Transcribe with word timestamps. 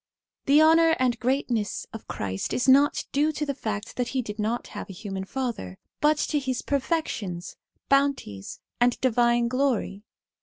The 0.47 0.63
honour 0.63 0.95
and 0.97 1.19
greatness 1.19 1.85
of 1.93 2.07
Christ 2.07 2.53
is 2.53 2.67
not 2.67 3.05
due 3.11 3.31
to 3.33 3.45
the 3.45 3.53
fact 3.53 3.97
that 3.97 4.07
he 4.17 4.23
did 4.23 4.39
not 4.39 4.69
have 4.69 4.89
a 4.89 4.93
human 4.93 5.25
father, 5.25 5.77
but 5.99 6.17
to 6.17 6.39
his 6.39 6.63
perfections, 6.63 7.55
bounties, 7.87 8.59
and 8.79 8.99
divine 8.99 9.47
glory. 9.47 10.01